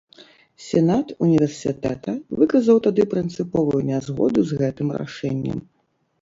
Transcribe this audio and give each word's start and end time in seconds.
Сенат 0.67 1.11
універсітэта 1.25 2.13
выказаў 2.39 2.79
тады 2.87 3.05
прынцыповую 3.13 3.83
нязгоду 3.91 4.39
з 4.49 4.59
гэтым 4.63 4.87
рашэннем. 5.05 5.59